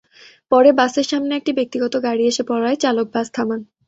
পরে 0.51 0.69
বাসের 0.79 1.05
সামনে 1.11 1.33
একটি 1.35 1.51
ব্যক্তিগত 1.57 1.93
গাড়ি 2.05 2.23
এসে 2.27 2.43
পড়ায় 2.49 2.77
চালক 2.83 3.07
বাস 3.13 3.27
থামান। 3.35 3.59